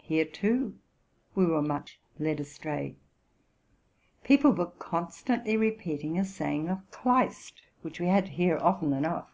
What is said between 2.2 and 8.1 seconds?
led astray. People were constantly re peating a saying of Kleist, which we